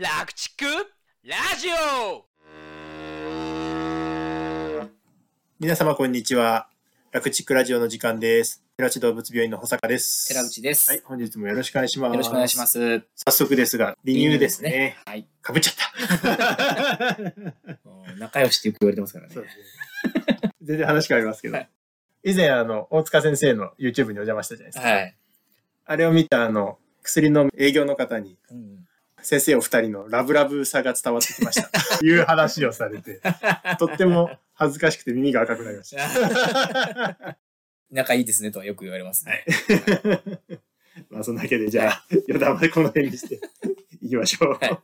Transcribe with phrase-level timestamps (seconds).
[0.00, 0.64] 楽畜
[1.24, 2.24] ラジオ
[5.58, 6.68] 皆様こんにちは。
[7.10, 8.62] 楽チックラジオの時間です。
[8.76, 10.28] 寺地動物病院の保坂です。
[10.28, 10.92] 寺内です。
[10.92, 12.12] はい、本日もよろしくお願いします。
[12.12, 12.68] よろしくお願いしま。
[12.68, 13.02] す。
[13.16, 14.98] 早速ですが、リニューですね。
[15.04, 15.26] はい。
[15.42, 17.20] かぶっちゃった。
[18.20, 19.42] 仲良しってよく言われてますからねそう。
[19.42, 21.68] ですね全然話変わりますけど、はい
[22.22, 24.88] 以前あの、大塚先生の YouTube にお邪魔したじゃないですか。
[24.88, 25.16] はい。
[25.86, 28.88] あれを見たあの、薬の営業の方に、うん
[29.22, 31.70] 先生お二人のラブラブさが伝わってきました。
[32.04, 33.20] いう話をされて、
[33.78, 37.38] とっても恥ずかしくて耳が赤くなりました。
[37.90, 39.44] 仲いいですねとはよく言われますね。
[41.10, 43.40] まあ、そんなわけで、じゃあ、余談はこの辺にして、
[44.02, 44.58] いきましょう。
[44.60, 44.78] はい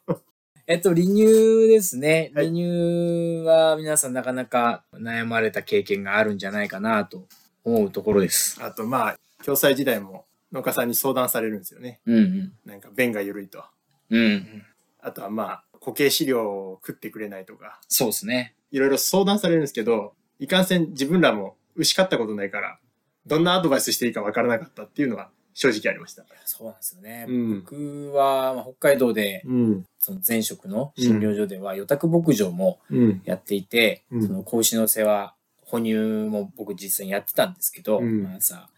[0.67, 1.25] えっと、離乳
[1.69, 2.33] ですね。
[2.35, 7.29] はい離乳は皆さんなかなか悩まれた経験があるんじゃないかなと
[7.65, 8.63] 思うところです。
[8.63, 12.01] あと、まあ、共済時代も農家さんに相談されるんですよね。
[12.07, 12.53] うんうん。
[12.65, 13.63] なんか、便が緩いと。
[14.11, 14.63] うん。
[15.01, 18.55] あとは、まあ、固形飼料を食ってくれないとか、そうですね。
[18.71, 22.79] いろいろ相談されるんですけど、いかんせん自分らも牛飼ったことないから、
[23.27, 26.25] どんなアドバイスしていいかわからなかったっていうのは正直ありました。
[26.45, 27.27] そうなんですよね。
[27.29, 29.87] うん僕はまあ北海道で、うん。
[29.99, 33.23] その前職の診療所では、予託牧場もうん。
[33.25, 38.03] やっていて、うんその子牛の世話、哺乳も僕実際にやってたんですけど、
[38.37, 38.69] 朝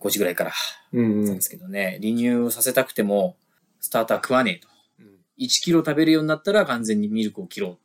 [0.00, 0.52] 5時ぐらいから
[0.92, 1.24] うん。
[1.24, 3.36] んですけどね、離乳をさせたくても、
[3.80, 4.68] スターター食わねえと。
[5.00, 7.76] うん1キロ食べるようになったら完全にミルクを切ろうっ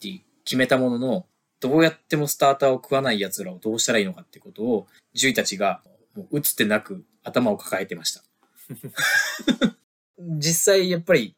[0.00, 1.26] て決めたものの、
[1.60, 5.82] どうやってもスターターを食わない奴らをどうしたらいいのかってことを、獣医たちが、
[6.14, 8.22] もう打つってなく頭を抱えてました。
[10.18, 11.36] 実際やっぱり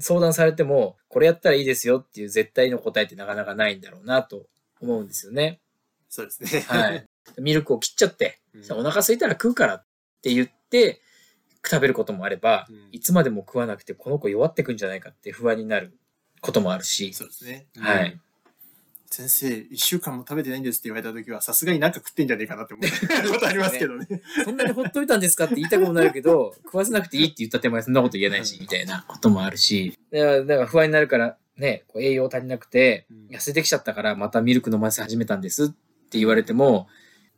[0.00, 4.46] 相談されても、これやったらいいですよっていう絶対の答えってなかなかないんだろうなと
[4.80, 5.60] 思うんですよね。
[6.08, 6.60] そうですね。
[6.62, 7.06] はい。
[7.38, 9.84] ミルクを切っちゃって、うんお腹空いたら食うからっ
[10.22, 11.02] て言って、
[11.70, 15.98] 食べることもあれば、うんいつまでも食わなくてこの子弱ってくんじゃないかって不安になる
[16.40, 17.66] こともあるし、そうですね。
[17.76, 18.20] うんはい。。
[19.10, 22.88] 先生、一週間も食べてないんですって言われた時は、さすがになんか食ってんじゃねえかなって思う
[23.32, 24.06] ことありますけどね。
[24.44, 36.88] そんなにほっといたんですかって言いたくもなるけど、食わせなくていいって言った手前そんなこと言えないし、みたいなこともあるし、だからだから不安になるからね、栄養足りなくてうん、痩せてきちゃったからまたミルク飲ませ始めたんですって言われても、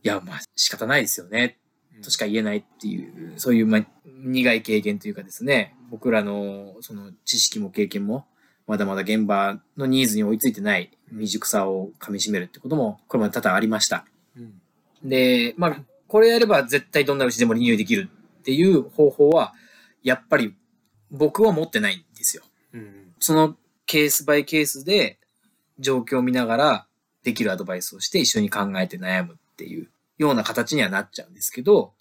[0.02, 1.58] いや、まあ仕方ないですよね
[2.02, 8.26] としか言えないっていう、そういう、まあ、苦い経験というかですね、僕らのその知識も経験も、
[8.66, 14.04] まだまだ現場のニーズに追いついてない未熟さを噛み締めるってことも、これまで多々ありました。
[14.36, 14.60] うん。
[15.02, 15.76] で、まあ、
[16.06, 18.10] これやれば絶対どんな牛でもリニューできる
[18.40, 19.54] っていう方法は、
[20.02, 20.54] やっぱり
[21.10, 22.42] 僕は持ってないんですよ。
[22.72, 23.14] うん。
[23.18, 23.56] その
[23.86, 25.18] ケースバイケースで
[25.78, 26.86] 状況を見ながら
[27.22, 31.94] できるアドバイスをして一緒に考えて悩むっていうような形にはなっちゃうんですけど、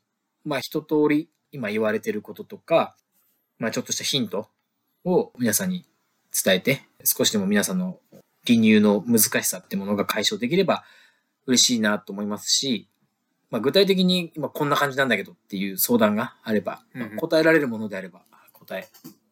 [0.43, 2.95] まあ一通り今言われてることとか、
[3.59, 4.49] まあちょっとしたヒント
[5.05, 5.85] を皆さんに
[6.43, 7.99] 伝えて、少しでも皆さんの
[8.45, 10.83] 離乳の難しさってものが解消できれば
[11.45, 12.87] 嬉しいなと思いますし、
[13.49, 18.21] まあ具体的に今こんな感じなんだけどっていう相談があれば、うんうん答えられるものであれば
[18.53, 18.87] 答え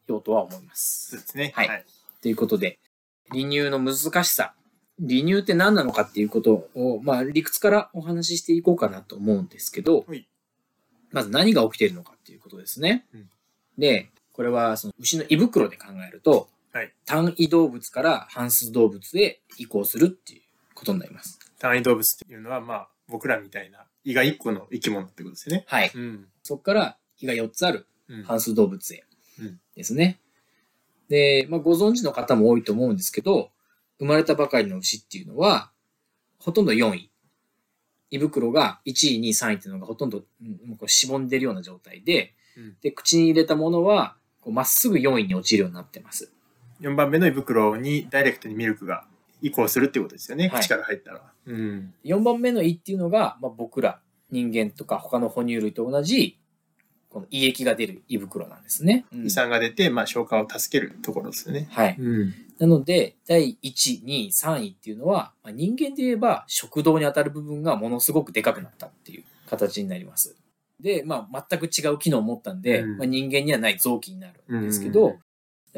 [0.08, 1.12] ようとは思います。
[1.12, 1.52] そうですね。
[1.56, 1.86] はい
[2.22, 2.80] ということで、
[3.30, 4.56] 離乳の難しさ、
[5.00, 10.28] 離乳って何なのかっていうことを、まあ理屈からお話ししていこうかなと思うんですけどはい、
[11.12, 13.06] まず何が起きているのかっていうことですね。
[13.14, 13.30] うん
[13.78, 20.42] で、これはその牛の胃袋で考えると、はい単位動物から半数動物へ移行するっていう
[20.74, 21.40] ことになります。
[21.58, 25.64] 単位動物っていうのは、まあ、僕らみたいな胃が一個の生き物ってことですね。
[25.68, 25.92] はい。
[25.96, 26.26] うん。
[26.44, 29.06] そこから胃が4つあるうん半数動物へ
[29.40, 30.20] うんですね。
[31.08, 33.52] で、まあ、ご存知の方も多いと思うんですけど、
[34.00, 35.72] 生まれたばかりの牛っていうのは、
[36.40, 37.12] ほとんど4位。
[38.12, 46.32] 胃袋が1位、2位、3位っていうのがほとんど、うんもうこうしぼんでるような状態で、うんで、口に入れたものは、こうまっすぐ4位に落ちるようになってます。
[46.82, 49.08] 4番目の胃袋にダイレクトにミルクが
[49.42, 50.50] 移行するってことですよね。
[50.50, 51.22] はい口から入ったら。
[51.46, 51.94] うん。
[52.04, 54.02] 4番目の胃っていうのが、まあ、僕ら、
[54.32, 56.40] 人間とか他の哺乳類と同じ、
[57.16, 59.06] この胃液が出る胃袋なんですね。
[59.14, 61.70] うん胃酸が出て、まあ、消化を助けるところですよね。
[61.72, 61.96] はい。
[61.98, 62.34] うん。
[62.60, 70.36] なので、第1、2、3位っていうのは、まあ人間で言えば食道に当たる部分がものすごくでかくなったっていう形になります。
[70.82, 75.16] で、まあ、全く違う機能を持ったんで、うんまあ、人間にはない臓器になるんですけうんど、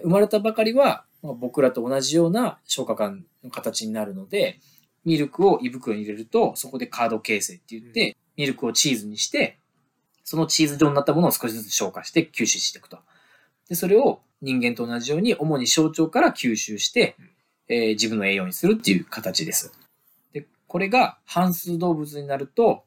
[0.01, 4.59] 生まれたばかりは、まあ、僕らと同じような消化管の形になるので、
[5.06, 9.59] ミルクを胃袋に入れると、そこでカード形成って言って、ミルクをチーズにして、
[10.27, 13.00] そのチーズ状になったものを少しずつ消化して吸収していくと。
[13.69, 17.15] で、それを人間と同じように、主に小腸から吸収して、
[17.69, 19.71] えー自分の栄養にするっていう形です。
[20.33, 22.83] で、これが半数動物になると、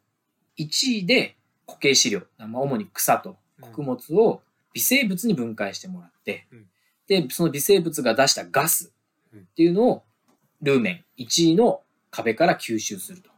[0.58, 4.42] 1位で固形飼料、まあ、主に草と穀物を
[4.74, 6.66] 微生物に分解してもらって、うん
[7.08, 8.92] で、その微生物が出したガス
[9.34, 10.02] っていうのを、
[10.60, 13.29] ルーメン1位の壁から吸収すると。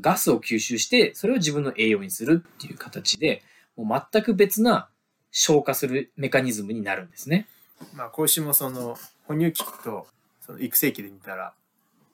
[0.00, 3.42] ガスを吸収して、それを自分の栄養にするっていう形で、
[3.76, 4.88] もう全く別な
[5.30, 7.46] 消化するメカニズムになるんですね。
[7.94, 8.96] まあ、子牛もその、
[9.26, 10.06] 哺乳期と、
[10.40, 11.54] その育成期で見たら、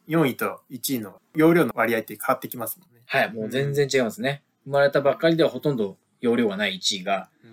[0.08, 3.02] 4位と1位の容量の割合って変わってきますもんね。
[3.06, 4.42] はい、もう全然違いますね。
[4.64, 7.50] 生まれたばっかりではほとんど容量がない1位が、うん。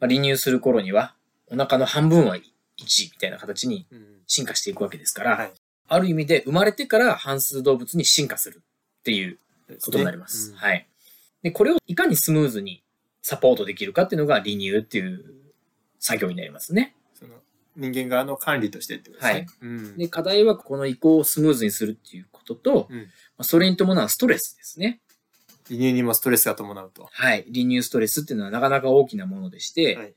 [0.00, 1.14] まあ、離乳する頃には、
[1.46, 4.06] お腹の半分は1位みたいな形にうん。
[4.26, 5.52] 進化していくわけですから、はい
[5.90, 8.62] ある意味で生まれてから半数動物に進化する
[9.00, 9.38] っていう
[9.82, 10.50] ことになります。
[10.50, 10.86] うんはい。
[11.42, 12.82] で、これをいかにスムーズに
[13.22, 15.24] サポートできるかっていうのが離乳っていう
[15.98, 16.94] 作業になりますね。
[17.14, 17.34] その
[17.76, 19.32] 人間側の管理としてってことですね。
[19.32, 19.96] はいうん。
[19.96, 23.04] で、課題はこの移行をスムーズにするっていうことと、うんま
[23.38, 25.00] あそれに伴うストレスですね。
[25.66, 27.08] 離乳にもストレスが伴うと。
[27.10, 27.44] はい。
[27.52, 30.14] 離乳ストレスっていうのはなかなか大きなものでして、はい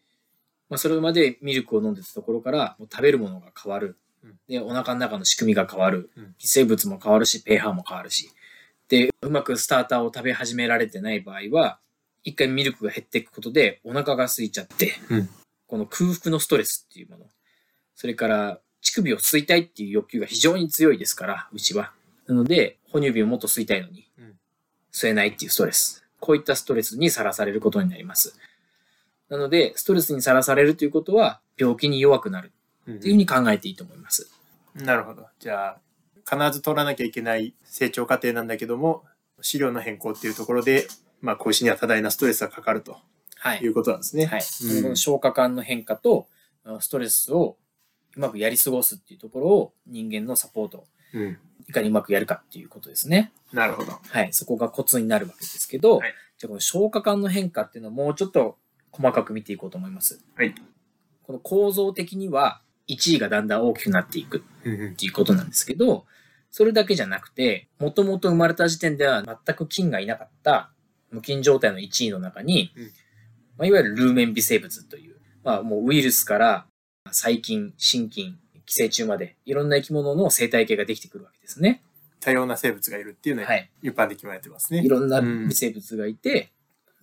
[0.70, 3.98] まあ、それまでミルクを飲んでたところからもう食べるものが変わる。
[4.24, 6.24] うんで、お腹の中の仕組みが変わるうん。
[6.40, 8.32] 微生物も変わるし、pH も変わるし。
[8.94, 11.80] で、うまくスターターを食べ始められてない場合は、
[12.24, 15.30] 一回ミルクが減っていくことでお腹が空いちゃって、うん
[15.66, 17.26] この空腹のストレスっていうもの。
[17.96, 21.94] それから、乳首を吸いたいっていう欲求が非常に強いですから、うちは。
[22.28, 24.36] なので、哺乳瓶をもっと吸いたいのにうん、
[24.92, 26.06] 吸えないっていうストレス。
[26.20, 28.38] こういったストレスにさらされることになります。
[29.30, 32.52] なので、ストレスにさらされるということは、病気に弱くなる
[32.86, 34.30] うんっていうふうに考えていいと思います。
[34.76, 35.26] なるほど。
[35.40, 35.78] じゃあ、
[36.30, 39.04] 必ず取らなきゃいけない成長過程なんだけども、
[39.42, 40.88] 飼料の変更っていうところで、
[41.22, 42.98] まあ、子牛には多大なストレスがかかると
[43.38, 43.60] はい。
[43.60, 44.26] いうことなんですね。
[44.26, 44.42] はい。
[44.42, 46.28] うんこの消化管の変化と、
[46.64, 47.58] あストレスを
[48.16, 51.38] うまくやり過ごすっていうところを人間のサポート、うん。
[51.68, 53.32] いかにうまくやるかっていうことですね。
[53.52, 54.00] なるほど。
[54.08, 54.32] はい。
[54.32, 58.58] そこがコツになるわけですけど、はいじゃあこの消化管の変化っていうのをもうちょっと
[58.92, 60.24] 細かく見ていこうと思います。
[60.36, 60.54] はい。
[61.24, 66.06] この構造的には1位がだんだん大きくなっていくっうんていうことなんですけど、
[66.52, 70.72] それだけじゃなくて、もともと生まれた時点では全く菌がいなかった
[71.12, 72.84] 無菌状態の1位の中に、うん
[73.58, 76.66] まあ、いわゆるルーメン微生物という、まあもうウイルスから
[77.12, 81.84] 細菌、真菌、寄生虫までいろんな生き物の生態系ができてくるわけですね。
[82.20, 83.70] 多様な生物がいるっていうのははい。
[83.82, 84.82] 一般的に言われてますね。
[84.84, 86.52] いろんなうん微生物がいて、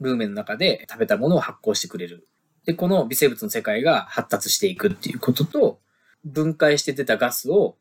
[0.01, 2.27] ルーメンの中で食べたものを発酵してくれる。
[2.65, 5.80] で、この微生物の世界が発達していくっていうことと、
[6.25, 7.77] 分解して出たガスを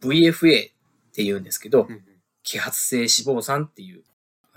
[0.00, 0.72] VFA っ
[1.14, 2.02] て言うんですけど、うんうん
[2.44, 4.02] 揮発性脂肪酸っていう、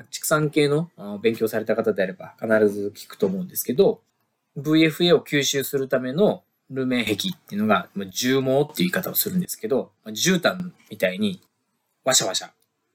[0.09, 4.01] 畜産系のあ勉強された方であれば必ず聞くと思うんですけど、
[4.57, 7.17] VFA を吸収するためのルーメン壁っ
[7.47, 11.41] ていうのが、まあ重毛っていう言い方をするんですけど、まあ絨毯みたいに
[12.03, 12.49] ワシャワシャ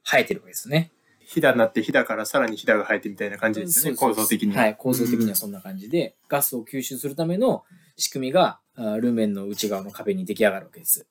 [0.04, 0.90] 生えてるわけですね。
[1.20, 4.54] ひだになってひだからさらにひだが生えてみたいな感じですよね、構造的に。
[4.54, 7.64] はい、構造的にはそんな感じで、ガスを吸収するための
[8.00, 11.06] 仕組みが、あルーメンの内側の壁に出来上がるわけです。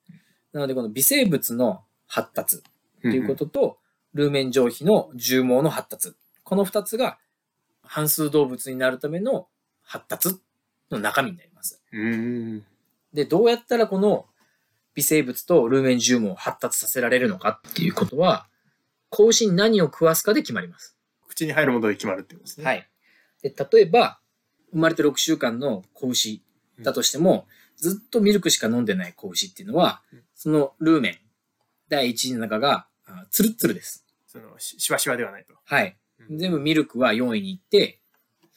[0.52, 2.60] なので、この微生物の発達っ
[3.02, 3.78] ていうことと、
[4.14, 6.14] ルーメン上皮の重毛の発達。
[6.42, 7.18] この二つが
[7.82, 9.46] 半数動物になるための
[9.82, 10.40] 発達
[10.90, 11.80] の中身になります。
[13.12, 14.26] で、どうやったらこの
[14.94, 18.46] 微生物とルーメン重毛を発達させられるのかっていうことは、
[19.08, 20.96] 子牛に何を食わすかで決まります。
[21.28, 22.66] 口に入るもので決まるってことですね。。
[22.66, 22.78] はい
[23.44, 23.48] い。
[23.48, 24.20] で、例えば、
[24.72, 26.42] 生まれて6週間の子牛
[26.82, 27.46] だとしても、
[27.76, 31.18] ずっとミルクしか飲んでない子牛っていうのはうん、そのルーメン、
[31.88, 34.04] 第一位の中が、あツルッツルです。
[34.26, 35.54] そのししわしわではないと。
[35.64, 35.96] はい。
[36.28, 37.98] うん全部ミルクは4位に行って、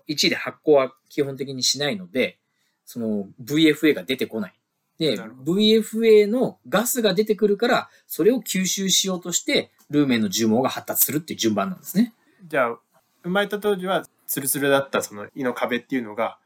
[0.07, 2.37] 1位で発酵は基本的にしないので、
[2.85, 4.53] その VFA が出てこない。
[4.99, 12.13] で、VFA のガスが出てくるから、それを吸収しようとして、ルーメンの重毛が発達するっていう順番なんですね。
[12.45, 12.77] じゃあ、
[13.23, 16.37] 生まれた当時はツルツルだったその胃の壁っていうのが、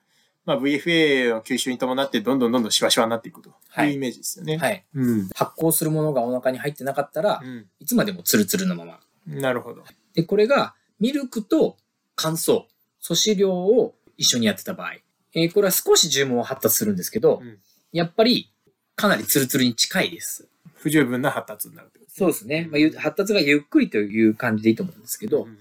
[0.47, 4.57] まあ、VFA の吸収に伴ってどんどんどんどんシワシワになっていくとはいいうイメージですよね。
[4.57, 4.85] はい。
[4.95, 5.27] うん。
[5.35, 7.43] 発酵するものがお腹に入ってなかったら、
[7.81, 9.01] いつまでもツルツルのまま。
[9.27, 9.83] なるほど。
[10.13, 11.75] で、これがミルクと
[12.15, 12.63] 乾燥、
[13.01, 14.93] 素子量を一緒にやってた場合、
[15.33, 17.57] えーこれは少し重毛を発達するんですけど、うん
[17.91, 18.51] やっぱり
[18.95, 20.47] かなりツルツルに近いです。
[20.75, 22.67] 不十分な発達になるってことですそうですね。
[22.71, 25.57] まあゆ発達がゆっくりという感じでいいと思うんですけど、うん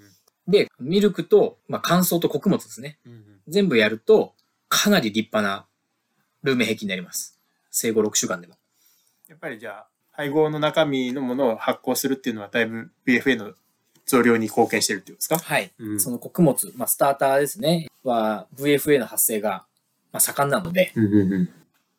[0.49, 2.99] で、ミルクと、まあ、乾燥と穀物ですね。
[3.05, 4.35] うんうん全部やると、
[4.68, 5.66] かなり立派な
[6.42, 7.38] ルーメン壁になります。
[7.70, 8.54] 生後6週間でも。
[9.28, 13.52] やっぱりじゃあ、配合の中身のものを発酵するっていうのはだいぶ BFA の
[14.06, 15.54] 増量に貢献してるっていうことですか？
[15.54, 15.73] はい。
[15.78, 19.66] うんその穀物、まあ、スターターですね、は VFA の発生が、
[20.12, 21.49] まあ、盛んなので、うんうんうん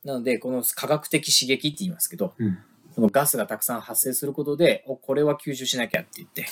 [0.04, 2.58] なので、この科学的刺激って言いますけど、うん
[2.96, 6.48] このガスがたくさん発生することで、お、これは吸収しなきゃって言って、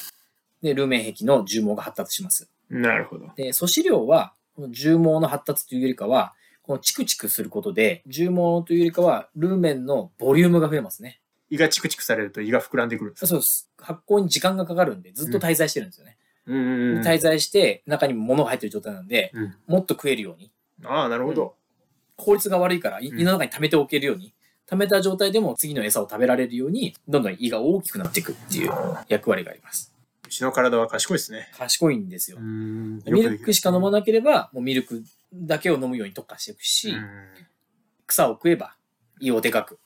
[0.61, 2.47] で、ルーメン壁の重毛が発達します。
[2.69, 3.31] なるほど。
[3.35, 6.33] で、素子量は、この重毛の発達というよりかは、
[6.63, 11.21] このチクチクすることで、重毛というよりかは、ルーメンのボリュームが増えますね。
[11.49, 13.27] 胃がチクチクされると胃が膨らんでくるんですか？
[13.27, 13.69] そうです。
[13.77, 16.17] 発酵に時間がかかるんで、ずっと滞在してるんですよね。
[16.47, 17.01] うんうんうん。
[17.03, 20.51] 滞在して、中にも物が入ってる状態なんで、うんもっと食えるように。
[20.83, 21.55] ああ、なるほど。
[22.15, 24.33] 効率が悪いから、胃の中に溜めておけるように。
[24.67, 28.71] 溜めた状態でも次の餌を食べられるように、どんどん胃が大きくなっていくっていう
[29.09, 29.94] 役割があります。
[30.27, 31.49] 牛の体は賢いですね。
[31.57, 32.39] 賢いんですよ。
[32.39, 35.03] んミルクしか飲まなければ、もうミルク
[35.33, 37.05] だけを飲むように特化していくし、うん
[38.07, 38.75] 草を食えば
[39.19, 39.79] 胃をでかく。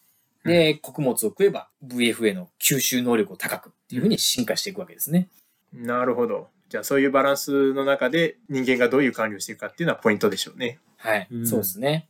[0.44, 5.30] で、穀物を食えば VFA の吸収能力を高くっていうふうに進化していくわけですね。
[5.74, 6.50] なるほど。
[6.70, 10.80] じゃあそういうバランスの中で人間がどういう管理をしていくかっていうのはポイントでしょうね。
[10.98, 11.28] はい。
[11.32, 12.08] うんそうですね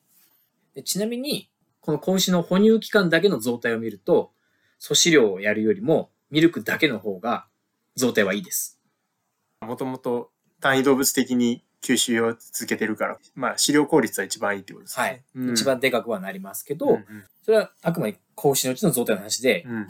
[0.75, 0.83] で。
[0.83, 1.49] ちなみに、
[1.81, 4.31] この子牛の哺乳期間だけの増体を見ると、
[4.79, 7.47] 素飼料をやるよりも、ミルクだけの方が
[7.99, 8.79] 増体はいいです。
[9.61, 15.03] もともと単位動物的に吸収を続けてるから、まあ飼料効率は一番いいってことですね。
[15.03, 15.23] はい。
[15.35, 17.05] うん一番でかくはなりますけど、うん
[17.43, 19.87] それはあくまで子牛のうちの増体の話で、うんうん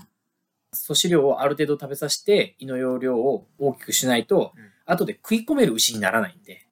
[0.72, 6.66] 素飼料をある程度食べさせて、胃の容量を大きくしないと、うん後で食い込める牛にならないんで、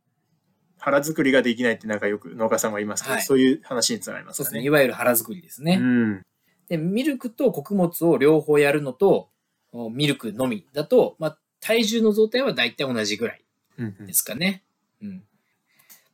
[0.79, 4.63] 腹作りができないってなんかよく農家さんが言いますけど、はいそういう話につながりますそうですね。
[4.63, 5.77] いわゆる腹作りですね。
[5.79, 6.21] うん。
[6.67, 9.36] で、ミルクと穀物を両方やるのと、お
[9.73, 13.41] ミルクのみだと、まあ、体重の増体は大体同じぐらい
[13.77, 14.63] うんうんですかね。
[15.01, 15.23] うん。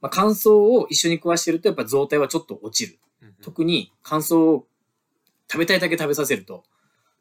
[0.02, 3.00] まあ、乾燥を一緒に食わしてると、やっぱ増体はちょっと落ちる。
[3.42, 4.68] 特に乾燥を
[5.50, 6.64] 食べたいだけ食べさせると、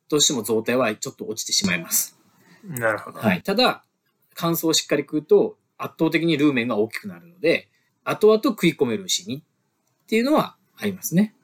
[0.09, 2.19] どうしても増体はちょっと落ちてしまいます。
[2.65, 3.21] なるほど。
[3.21, 3.43] はい。
[3.43, 3.85] ただ、
[4.35, 7.69] 乾燥をしっかり食うと、圧倒的にルーメンが大きくなるので、
[8.05, 11.35] 後々食い込める牛にっていうのはありますね。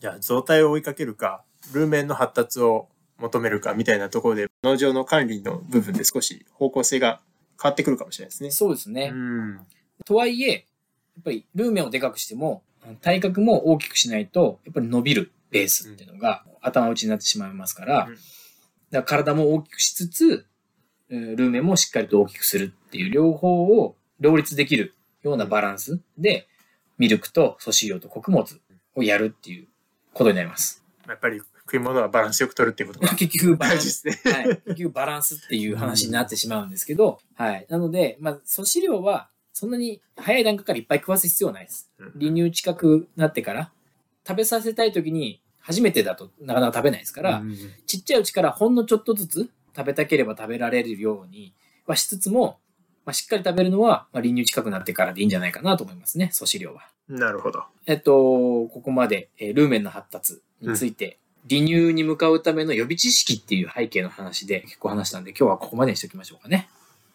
[0.00, 2.88] じゃあ増体を追いかけるか、ルーメンの発達を
[3.24, 7.20] 求めるかみたいなところで、農場の管理の部分で少し方向性が
[7.60, 8.50] 変わってくるかもしれないですね。
[8.50, 9.10] そうですね。
[9.12, 9.60] うん。
[10.04, 10.58] とはいえ、や
[11.20, 12.62] っぱりルーメンをでかくしても、
[13.00, 18.18] 体格も大きくしないと、やっぱり伸びるベースっていうのが頭打ちになってしまいますから、うん
[18.90, 20.46] だから体も大きくしつつ、
[21.10, 26.46] えールーメンもしっかりと大きくするっていう両方を両立できるようなバランスで、
[26.96, 28.60] ミルクと素飼料と穀物
[28.94, 29.66] をやるっていう
[30.12, 30.84] ことになります。
[31.08, 34.20] やっぱり食い物はバランスよく取るっていうことが 結局バランスね。
[34.24, 34.44] はい。
[34.48, 37.66] 結局バランスっていう話になってしまうんですけど、はい。
[37.68, 41.90] なので、まあ、素飼料はそんなに早い段階からいっぱい食わす必要はないです。
[41.98, 43.72] うん離乳近くなってから、
[44.26, 47.56] 食べさせたい時に初めてだとなかなか食べないですから、うん
[47.86, 51.54] ちっちゃいうちからほんのちょっとずつ食べたければ食べられるように
[51.86, 52.58] はしつつも、
[53.04, 56.88] まあ、しっかり食べるのは、まあ、離乳近くなってからでいいんじゃないかなと思いますね、素飼料は。
[57.08, 57.64] なるほど。
[57.86, 61.18] えっと、ここまで、えールーメンの発達について、
[61.48, 66.68] 離乳に向かうための予備知識っていう背景の話で結構話したんで、今日はここまでにしておきましょうかね。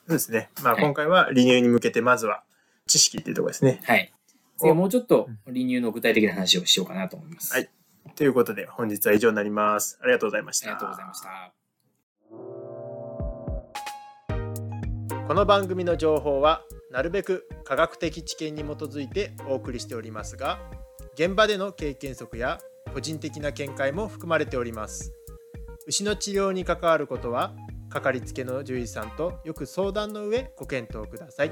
[0.08, 0.50] そうですね。
[0.64, 2.44] まあはい今回は離乳に向けてまずは
[2.88, 3.82] 知識っていうところですね。
[3.84, 4.12] はい。
[4.58, 7.54] 次はもうちょっと離乳の具体的な話をしようかなと思います。
[7.54, 7.70] はい
[8.16, 10.00] ということで本日は以上になります。
[10.02, 10.68] ありがとうございました。
[10.68, 11.54] ありがとうございました。
[15.28, 20.60] この番組の情報はなるべく科学的知見に基づいてお送りしておりますが
[21.14, 22.58] 現場での経験則や
[22.94, 25.14] 個人的な見解も含まれております。
[25.88, 27.56] 牛の治療に関わることは
[27.90, 31.52] かかりつけの獣医さんとよく相談の上ご検討ください。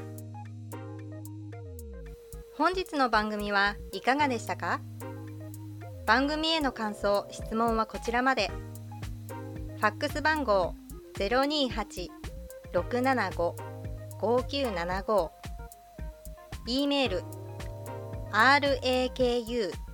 [2.56, 4.82] 本日の番組はいかがでしたか？
[6.06, 8.52] 番組への感想・質問はこちらまで。
[9.78, 10.74] ファックス番号
[12.74, 15.30] 028-675-5975
[16.68, 17.24] e メール
[18.32, 19.87] raku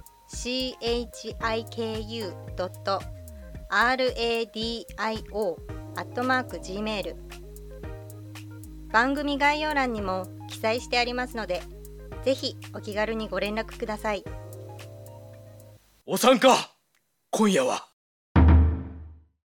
[5.95, 7.15] アットマーク gmail
[8.91, 11.61] 番組概要欄にも記載してありますので
[12.23, 14.23] ぜひお気軽にご連絡ください。
[16.05, 16.57] お参加
[17.29, 17.92] 今夜は